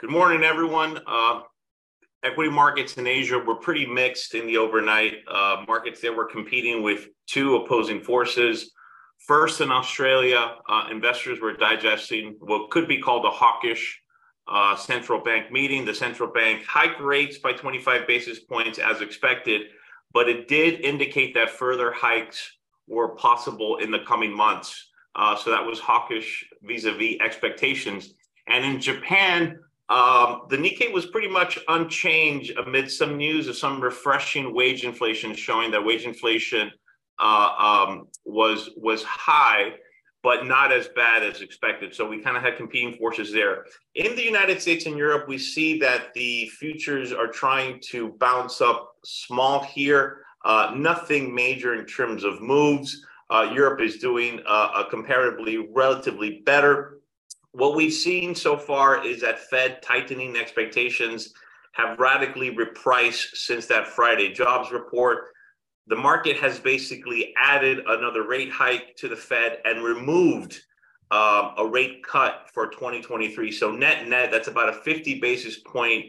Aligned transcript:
Good 0.00 0.08
morning, 0.08 0.44
everyone. 0.44 0.98
Uh, 1.06 1.42
equity 2.24 2.50
markets 2.50 2.96
in 2.96 3.06
Asia 3.06 3.38
were 3.38 3.56
pretty 3.56 3.84
mixed 3.84 4.34
in 4.34 4.46
the 4.46 4.56
overnight. 4.56 5.16
Uh, 5.28 5.62
markets 5.68 6.00
that 6.00 6.16
were 6.16 6.24
competing 6.24 6.82
with 6.82 7.08
two 7.26 7.56
opposing 7.56 8.00
forces. 8.00 8.72
First, 9.18 9.60
in 9.60 9.70
Australia, 9.70 10.54
uh, 10.70 10.86
investors 10.90 11.38
were 11.42 11.52
digesting 11.52 12.36
what 12.40 12.70
could 12.70 12.88
be 12.88 12.98
called 12.98 13.26
a 13.26 13.30
hawkish 13.30 14.00
uh, 14.48 14.74
central 14.74 15.22
bank 15.22 15.52
meeting. 15.52 15.84
The 15.84 15.94
central 15.94 16.32
bank 16.32 16.64
hiked 16.64 17.02
rates 17.02 17.36
by 17.36 17.52
25 17.52 18.06
basis 18.06 18.40
points 18.40 18.78
as 18.78 19.02
expected, 19.02 19.66
but 20.14 20.30
it 20.30 20.48
did 20.48 20.80
indicate 20.80 21.34
that 21.34 21.50
further 21.50 21.92
hikes 21.92 22.56
were 22.88 23.14
possible 23.16 23.76
in 23.76 23.90
the 23.90 24.00
coming 24.08 24.34
months. 24.34 24.92
Uh, 25.14 25.36
so 25.36 25.50
that 25.50 25.62
was 25.62 25.78
hawkish 25.78 26.42
vis 26.62 26.86
a 26.86 26.92
vis 26.94 27.18
expectations. 27.20 28.14
And 28.48 28.64
in 28.64 28.80
Japan, 28.80 29.58
um, 29.90 30.42
the 30.48 30.56
Nikkei 30.56 30.92
was 30.92 31.06
pretty 31.06 31.28
much 31.28 31.58
unchanged 31.66 32.56
amid 32.56 32.88
some 32.90 33.16
news 33.16 33.48
of 33.48 33.56
some 33.56 33.80
refreshing 33.80 34.54
wage 34.54 34.84
inflation, 34.84 35.34
showing 35.34 35.72
that 35.72 35.84
wage 35.84 36.04
inflation 36.04 36.70
uh, 37.18 37.50
um, 37.58 38.06
was 38.24 38.70
was 38.76 39.02
high, 39.02 39.72
but 40.22 40.46
not 40.46 40.70
as 40.70 40.86
bad 40.94 41.24
as 41.24 41.40
expected. 41.40 41.92
So 41.92 42.08
we 42.08 42.20
kind 42.20 42.36
of 42.36 42.42
had 42.44 42.56
competing 42.56 42.96
forces 42.98 43.32
there. 43.32 43.66
In 43.96 44.14
the 44.14 44.22
United 44.24 44.62
States 44.62 44.86
and 44.86 44.96
Europe, 44.96 45.26
we 45.26 45.38
see 45.38 45.80
that 45.80 46.14
the 46.14 46.46
futures 46.60 47.12
are 47.12 47.26
trying 47.26 47.80
to 47.90 48.10
bounce 48.20 48.60
up 48.60 48.94
small 49.04 49.64
here. 49.64 50.18
Uh, 50.44 50.72
nothing 50.76 51.34
major 51.34 51.74
in 51.74 51.84
terms 51.84 52.22
of 52.22 52.40
moves. 52.40 53.04
Uh, 53.28 53.50
Europe 53.52 53.80
is 53.80 53.98
doing 53.98 54.40
uh, 54.46 54.84
comparatively 54.84 55.68
relatively 55.74 56.42
better 56.46 56.99
what 57.52 57.74
we've 57.74 57.92
seen 57.92 58.34
so 58.34 58.56
far 58.56 59.04
is 59.04 59.20
that 59.20 59.38
Fed 59.38 59.82
tightening 59.82 60.36
expectations 60.36 61.32
have 61.72 61.98
radically 61.98 62.54
repriced 62.54 63.34
since 63.34 63.66
that 63.66 63.88
Friday 63.88 64.32
jobs 64.32 64.70
report. 64.70 65.28
The 65.86 65.96
market 65.96 66.36
has 66.36 66.58
basically 66.58 67.34
added 67.36 67.80
another 67.86 68.26
rate 68.26 68.50
hike 68.50 68.96
to 68.96 69.08
the 69.08 69.16
Fed 69.16 69.58
and 69.64 69.82
removed 69.82 70.60
um, 71.10 71.54
a 71.58 71.66
rate 71.68 72.04
cut 72.06 72.48
for 72.52 72.68
2023. 72.68 73.50
So 73.50 73.72
net 73.72 74.06
net, 74.06 74.30
that's 74.30 74.48
about 74.48 74.68
a 74.68 74.72
50 74.72 75.20
basis 75.20 75.58
point 75.58 76.06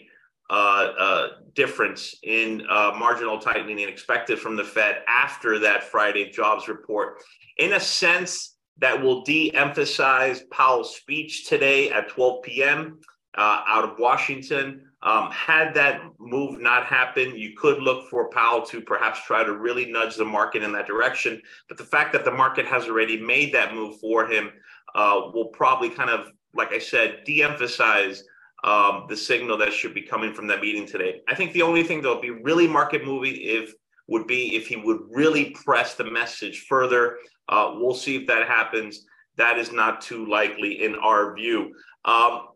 uh, 0.52 0.92
uh, 1.00 1.28
difference 1.55 2.16
in 2.23 2.61
uh, 2.70 2.92
marginal 3.00 3.39
tightening 3.39 3.80
expected 3.80 4.38
from 4.38 4.55
the 4.55 4.64
Fed 4.64 5.02
after 5.08 5.58
that 5.59 5.83
Friday 5.83 6.30
jobs 6.30 6.67
report. 6.67 7.23
In 7.58 7.73
a 7.73 7.80
sense, 7.80 8.58
that 8.81 9.01
will 9.01 9.21
de 9.23 9.53
emphasize 9.53 10.41
Powell's 10.51 10.95
speech 10.95 11.47
today 11.47 11.91
at 11.91 12.09
12 12.09 12.43
p.m. 12.43 12.99
Uh, 13.37 13.61
out 13.67 13.85
of 13.85 13.97
Washington. 13.97 14.87
Um, 15.03 15.31
had 15.31 15.73
that 15.75 16.01
move 16.19 16.59
not 16.59 16.85
happened, 16.85 17.37
you 17.37 17.55
could 17.55 17.81
look 17.81 18.09
for 18.09 18.29
Powell 18.29 18.63
to 18.67 18.81
perhaps 18.81 19.23
try 19.25 19.43
to 19.43 19.57
really 19.57 19.91
nudge 19.91 20.15
the 20.15 20.25
market 20.25 20.61
in 20.61 20.71
that 20.73 20.85
direction. 20.85 21.41
But 21.67 21.77
the 21.77 21.85
fact 21.85 22.13
that 22.13 22.25
the 22.25 22.31
market 22.31 22.65
has 22.65 22.87
already 22.87 23.19
made 23.19 23.53
that 23.53 23.73
move 23.73 23.99
for 23.99 24.27
him 24.27 24.52
uh, 24.93 25.21
will 25.33 25.47
probably 25.53 25.89
kind 25.89 26.09
of, 26.09 26.31
like 26.53 26.71
I 26.73 26.79
said, 26.79 27.23
de 27.25 27.41
emphasize 27.41 28.23
um, 28.63 29.05
the 29.09 29.17
signal 29.17 29.57
that 29.57 29.73
should 29.73 29.93
be 29.93 30.03
coming 30.03 30.33
from 30.33 30.45
that 30.47 30.61
meeting 30.61 30.85
today. 30.85 31.21
I 31.27 31.33
think 31.33 31.53
the 31.53 31.63
only 31.63 31.83
thing 31.83 32.02
that'll 32.02 32.21
be 32.21 32.29
really 32.29 32.67
market 32.67 33.03
moving 33.03 33.33
if 33.37 33.73
would 34.07 34.27
be 34.27 34.55
if 34.55 34.67
he 34.67 34.75
would 34.75 34.99
really 35.09 35.52
press 35.52 35.95
the 35.95 36.03
message 36.03 36.65
further. 36.67 37.17
Uh, 37.52 37.73
we'll 37.75 37.94
see 37.94 38.16
if 38.16 38.27
that 38.27 38.47
happens. 38.47 39.05
That 39.38 39.59
is 39.59 39.71
not 39.71 40.02
too 40.02 40.25
likely 40.25 40.83
in 40.83 40.95
our 40.95 41.35
view. 41.35 41.73
Um, 42.05 42.47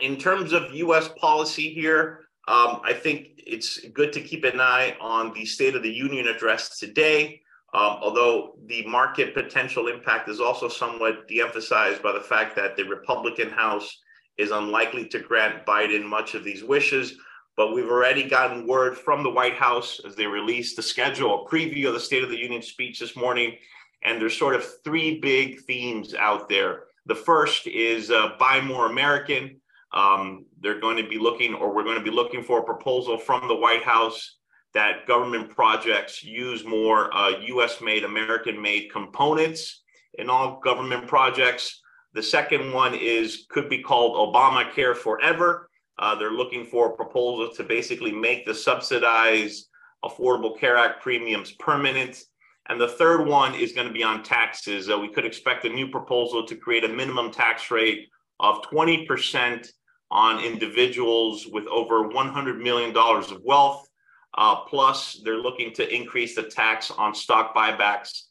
in 0.00 0.16
terms 0.16 0.52
of 0.52 0.72
U.S. 0.74 1.08
policy 1.20 1.72
here, 1.72 2.20
um, 2.48 2.80
I 2.84 2.92
think 2.92 3.28
it's 3.38 3.80
good 3.90 4.12
to 4.12 4.20
keep 4.20 4.44
an 4.44 4.60
eye 4.60 4.96
on 5.00 5.32
the 5.32 5.44
State 5.44 5.74
of 5.74 5.82
the 5.82 5.92
Union 5.92 6.28
address 6.28 6.78
today. 6.78 7.40
Um, 7.74 7.98
although 8.02 8.56
the 8.66 8.86
market 8.86 9.32
potential 9.32 9.88
impact 9.88 10.28
is 10.28 10.40
also 10.40 10.68
somewhat 10.68 11.26
de 11.26 11.40
emphasized 11.40 12.02
by 12.02 12.12
the 12.12 12.20
fact 12.20 12.54
that 12.56 12.76
the 12.76 12.84
Republican 12.84 13.48
House 13.48 13.98
is 14.36 14.50
unlikely 14.50 15.08
to 15.08 15.20
grant 15.20 15.64
Biden 15.64 16.04
much 16.04 16.34
of 16.34 16.44
these 16.44 16.62
wishes. 16.62 17.14
But 17.56 17.74
we've 17.74 17.88
already 17.88 18.28
gotten 18.28 18.66
word 18.66 18.96
from 18.96 19.22
the 19.22 19.30
White 19.30 19.54
House 19.56 20.00
as 20.06 20.16
they 20.16 20.26
released 20.26 20.76
the 20.76 20.82
schedule, 20.82 21.46
a 21.46 21.48
preview 21.48 21.88
of 21.88 21.94
the 21.94 22.00
State 22.00 22.24
of 22.24 22.30
the 22.30 22.38
Union 22.38 22.62
speech 22.62 22.98
this 22.98 23.14
morning. 23.16 23.56
And 24.04 24.20
there's 24.20 24.36
sort 24.36 24.54
of 24.54 24.64
three 24.84 25.20
big 25.20 25.60
themes 25.60 26.14
out 26.14 26.48
there. 26.48 26.84
The 27.06 27.14
first 27.14 27.66
is 27.66 28.10
uh, 28.10 28.30
buy 28.38 28.60
more 28.60 28.86
American. 28.86 29.60
Um, 29.92 30.46
they're 30.60 30.80
going 30.80 30.96
to 30.96 31.08
be 31.08 31.18
looking, 31.18 31.54
or 31.54 31.74
we're 31.74 31.84
going 31.84 31.98
to 31.98 32.04
be 32.04 32.10
looking 32.10 32.42
for 32.42 32.60
a 32.60 32.64
proposal 32.64 33.18
from 33.18 33.48
the 33.48 33.54
White 33.54 33.82
House 33.82 34.38
that 34.74 35.06
government 35.06 35.50
projects 35.50 36.24
use 36.24 36.64
more 36.64 37.14
uh, 37.14 37.30
US 37.48 37.80
made, 37.80 38.04
American 38.04 38.60
made 38.60 38.90
components 38.90 39.82
in 40.14 40.30
all 40.30 40.60
government 40.60 41.06
projects. 41.06 41.80
The 42.14 42.22
second 42.22 42.72
one 42.72 42.94
is 42.94 43.46
could 43.50 43.68
be 43.68 43.82
called 43.82 44.34
Obamacare 44.34 44.96
Forever. 44.96 45.68
Uh, 45.98 46.14
they're 46.14 46.30
looking 46.32 46.64
for 46.64 46.88
a 46.88 46.96
proposal 46.96 47.54
to 47.54 47.62
basically 47.62 48.12
make 48.12 48.46
the 48.46 48.54
subsidized 48.54 49.66
Affordable 50.04 50.58
Care 50.58 50.76
Act 50.76 51.02
premiums 51.02 51.52
permanent. 51.52 52.22
And 52.68 52.80
the 52.80 52.88
third 52.88 53.26
one 53.26 53.54
is 53.54 53.72
going 53.72 53.88
to 53.88 53.92
be 53.92 54.02
on 54.02 54.22
taxes. 54.22 54.88
Uh, 54.88 54.98
we 54.98 55.08
could 55.08 55.26
expect 55.26 55.64
a 55.64 55.68
new 55.68 55.88
proposal 55.88 56.46
to 56.46 56.56
create 56.56 56.84
a 56.84 56.88
minimum 56.88 57.30
tax 57.30 57.70
rate 57.70 58.08
of 58.38 58.62
20% 58.62 59.66
on 60.10 60.44
individuals 60.44 61.46
with 61.46 61.66
over 61.66 62.08
$100 62.08 62.62
million 62.62 62.96
of 62.96 63.40
wealth. 63.42 63.88
Uh, 64.36 64.56
plus, 64.64 65.20
they're 65.24 65.38
looking 65.38 65.72
to 65.74 65.94
increase 65.94 66.34
the 66.34 66.42
tax 66.42 66.90
on 66.90 67.14
stock 67.14 67.54
buybacks 67.54 68.22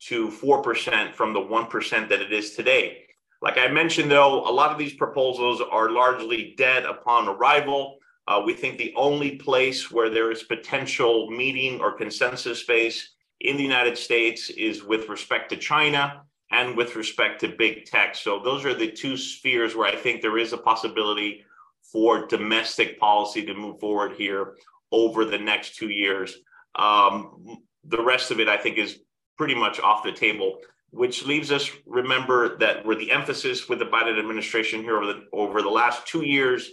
to 0.00 0.28
4% 0.28 1.14
from 1.14 1.32
the 1.32 1.40
1% 1.40 2.08
that 2.08 2.20
it 2.20 2.32
is 2.32 2.54
today. 2.54 3.04
Like 3.42 3.58
I 3.58 3.68
mentioned, 3.68 4.10
though, 4.10 4.48
a 4.48 4.52
lot 4.52 4.70
of 4.70 4.78
these 4.78 4.94
proposals 4.94 5.60
are 5.60 5.90
largely 5.90 6.54
dead 6.58 6.84
upon 6.84 7.28
arrival. 7.28 7.98
Uh, 8.28 8.42
we 8.44 8.52
think 8.52 8.76
the 8.76 8.92
only 8.96 9.36
place 9.36 9.90
where 9.90 10.10
there 10.10 10.30
is 10.30 10.42
potential 10.42 11.30
meeting 11.30 11.80
or 11.80 11.96
consensus 11.96 12.60
space 12.60 13.14
in 13.40 13.56
the 13.56 13.62
United 13.62 13.96
States 13.96 14.50
is 14.50 14.84
with 14.84 15.08
respect 15.08 15.50
to 15.50 15.56
China 15.56 16.22
and 16.50 16.76
with 16.76 16.96
respect 16.96 17.40
to 17.40 17.48
big 17.48 17.84
tech. 17.84 18.14
So 18.14 18.40
those 18.42 18.64
are 18.64 18.74
the 18.74 18.90
two 18.90 19.16
spheres 19.16 19.74
where 19.74 19.86
I 19.86 19.96
think 19.96 20.20
there 20.20 20.38
is 20.38 20.52
a 20.52 20.58
possibility 20.58 21.44
for 21.92 22.26
domestic 22.26 22.98
policy 22.98 23.44
to 23.46 23.54
move 23.54 23.80
forward 23.80 24.12
here 24.12 24.56
over 24.92 25.24
the 25.24 25.38
next 25.38 25.76
two 25.76 25.90
years. 25.90 26.36
Um, 26.74 27.58
the 27.84 28.02
rest 28.02 28.30
of 28.30 28.40
it, 28.40 28.48
I 28.48 28.56
think, 28.56 28.78
is 28.78 28.98
pretty 29.38 29.54
much 29.54 29.80
off 29.80 30.04
the 30.04 30.12
table 30.12 30.58
which 30.90 31.24
leaves 31.24 31.52
us 31.52 31.70
remember 31.86 32.58
that 32.58 32.84
where 32.84 32.96
the 32.96 33.10
emphasis 33.10 33.68
with 33.68 33.78
the 33.78 33.86
Biden 33.86 34.18
administration 34.18 34.82
here 34.82 34.96
over 34.96 35.06
the, 35.06 35.24
over 35.32 35.62
the 35.62 35.68
last 35.68 36.06
two 36.06 36.24
years 36.24 36.70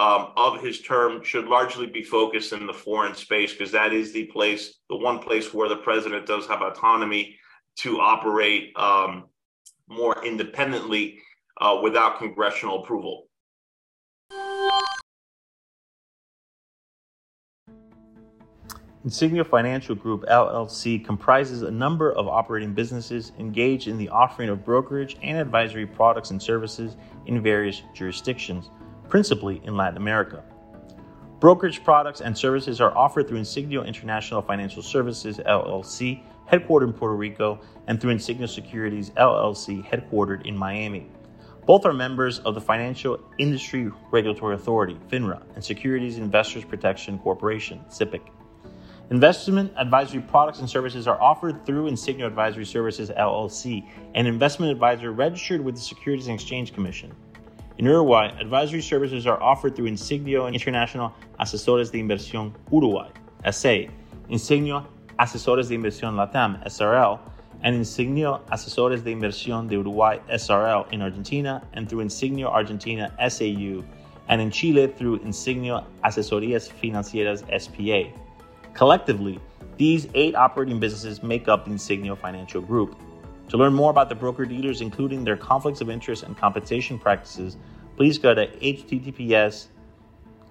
um, 0.00 0.32
of 0.34 0.62
his 0.62 0.80
term 0.80 1.22
should 1.22 1.46
largely 1.46 1.86
be 1.86 2.02
focused 2.02 2.54
in 2.54 2.66
the 2.66 2.72
foreign 2.72 3.14
space 3.14 3.52
because 3.52 3.70
that 3.72 3.92
is 3.92 4.14
the 4.14 4.24
place, 4.26 4.78
the 4.88 4.96
one 4.96 5.18
place 5.18 5.52
where 5.52 5.68
the 5.68 5.76
president 5.76 6.24
does 6.24 6.46
have 6.46 6.62
autonomy 6.62 7.36
to 7.76 8.00
operate 8.00 8.72
um, 8.76 9.26
more 9.88 10.24
independently 10.24 11.18
uh, 11.60 11.78
without 11.82 12.18
congressional 12.18 12.82
approval. 12.82 13.26
Insigneo 19.06 19.46
Financial 19.46 19.94
Group 19.94 20.24
LLC 20.30 21.04
comprises 21.04 21.60
a 21.60 21.70
number 21.70 22.12
of 22.12 22.26
operating 22.26 22.72
businesses 22.72 23.32
engaged 23.38 23.86
in 23.86 23.98
the 23.98 24.08
offering 24.08 24.48
of 24.48 24.64
brokerage 24.64 25.18
and 25.22 25.36
advisory 25.36 25.86
products 25.86 26.30
and 26.30 26.42
services 26.42 26.96
in 27.26 27.42
various 27.42 27.82
jurisdictions, 27.94 28.70
principally 29.10 29.60
in 29.64 29.76
Latin 29.76 29.96
America. 29.98 30.42
Brokerage 31.40 31.82
products 31.82 32.20
and 32.20 32.36
services 32.36 32.80
are 32.80 32.96
offered 32.96 33.26
through 33.26 33.40
Insigneo 33.40 33.86
International 33.86 34.40
Financial 34.40 34.82
Services 34.82 35.38
LLC, 35.38 36.22
headquartered 36.50 36.84
in 36.84 36.92
Puerto 36.92 37.16
Rico, 37.16 37.60
and 37.86 38.00
through 38.00 38.14
Insigneo 38.14 38.48
Securities 38.48 39.10
LLC, 39.10 39.84
headquartered 39.88 40.46
in 40.46 40.56
Miami. 40.56 41.10
Both 41.66 41.86
are 41.86 41.92
members 41.92 42.40
of 42.40 42.54
the 42.54 42.60
Financial 42.60 43.18
Industry 43.38 43.90
Regulatory 44.10 44.54
Authority, 44.54 44.98
FINRA, 45.10 45.42
and 45.54 45.64
Securities 45.64 46.18
Investors 46.18 46.64
Protection 46.64 47.18
Corporation, 47.18 47.80
SIPC. 47.88 48.20
Investment 49.10 49.72
advisory 49.76 50.20
products 50.20 50.60
and 50.60 50.70
services 50.70 51.08
are 51.08 51.20
offered 51.20 51.66
through 51.66 51.90
Insigneo 51.90 52.26
Advisory 52.26 52.64
Services 52.64 53.10
LLC, 53.10 53.88
an 54.14 54.26
investment 54.26 54.70
advisor 54.70 55.10
registered 55.10 55.64
with 55.64 55.74
the 55.74 55.80
Securities 55.80 56.28
and 56.28 56.34
Exchange 56.34 56.72
Commission. 56.72 57.12
In 57.80 57.86
Uruguay, 57.86 58.26
advisory 58.38 58.82
services 58.82 59.26
are 59.26 59.42
offered 59.42 59.74
through 59.74 59.88
Insigneo 59.88 60.46
International 60.52 61.14
Asesores 61.38 61.90
de 61.90 61.98
Inversión 61.98 62.52
Uruguay, 62.70 63.08
SA, 63.50 63.86
Insigneo 64.28 64.84
Asesores 65.18 65.68
de 65.68 65.78
Inversión 65.78 66.14
Latam, 66.14 66.62
SRL, 66.66 67.18
and 67.62 67.74
Insigneo 67.74 68.42
Asesores 68.50 69.02
de 69.02 69.14
Inversión 69.14 69.66
de 69.66 69.78
Uruguay, 69.78 70.18
SRL, 70.30 70.92
in 70.92 71.00
Argentina, 71.00 71.66
and 71.72 71.88
through 71.88 72.04
Insigneo 72.04 72.50
Argentina 72.52 73.10
SAU 73.30 73.82
and 74.28 74.42
in 74.42 74.50
Chile 74.50 74.86
through 74.86 75.20
Insigneo 75.20 75.82
Asesorías 76.04 76.70
Financieras 76.70 77.40
SPA. 77.58 78.14
Collectively, 78.74 79.40
these 79.78 80.06
eight 80.12 80.34
operating 80.34 80.78
businesses 80.78 81.22
make 81.22 81.48
up 81.48 81.64
the 81.64 81.70
Insigneo 81.70 82.18
Financial 82.18 82.60
Group. 82.60 83.00
To 83.48 83.56
learn 83.56 83.72
more 83.72 83.90
about 83.90 84.08
the 84.08 84.14
broker 84.14 84.44
dealers, 84.44 84.80
including 84.80 85.24
their 85.24 85.36
conflicts 85.36 85.80
of 85.80 85.90
interest 85.90 86.22
and 86.22 86.36
compensation 86.36 87.00
practices, 87.00 87.56
please 88.00 88.16
go 88.16 88.32
to 88.32 88.46
https 88.46 89.66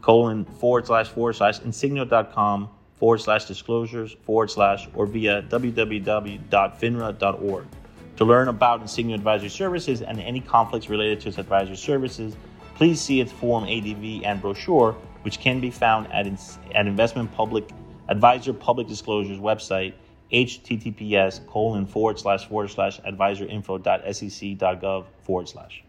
colon 0.02 0.46
forward 0.46 0.86
slash 0.86 1.08
forward 1.08 1.34
slash 1.34 1.60
insigneo.com 1.62 2.70
forward 2.94 3.18
slash 3.18 3.46
disclosures 3.46 4.16
forward 4.24 4.52
slash 4.52 4.88
or 4.94 5.08
via 5.08 5.42
www.finra.org. 5.42 7.66
To 8.18 8.24
learn 8.24 8.50
about 8.50 8.84
Insigneo 8.84 9.16
Advisory 9.16 9.50
Services 9.50 10.04
and 10.04 10.20
any 10.20 10.42
conflicts 10.42 10.90
related 10.90 11.22
to 11.22 11.30
its 11.30 11.40
advisory 11.40 11.76
services, 11.76 12.36
please 12.76 13.02
see 13.02 13.20
its 13.20 13.32
Form 13.32 13.64
ADV 13.64 14.26
and 14.26 14.40
brochure, 14.40 14.92
which 15.24 15.40
can 15.40 15.60
be 15.60 15.72
found 15.72 16.06
at, 16.14 16.28
at 16.76 16.86
Investment 16.86 17.34
Public 17.34 17.68
Advisor 18.10 18.54
Public 18.54 18.88
Disclosures 18.88 19.40
website, 19.40 19.96
https 20.32 21.48
colon 21.48 21.88
forward 21.88 22.20
slash 22.20 22.48
forward 22.48 22.70
slash 22.70 23.00
advisorinfo.sec.gov 23.00 25.06
forward 25.24 25.50
slash. 25.50 25.84